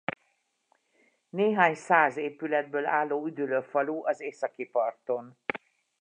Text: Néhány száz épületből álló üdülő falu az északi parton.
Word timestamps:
Néhány 1.29 1.75
száz 1.75 2.17
épületből 2.17 2.85
álló 2.85 3.25
üdülő 3.25 3.61
falu 3.61 4.05
az 4.05 4.19
északi 4.19 4.65
parton. 4.65 5.37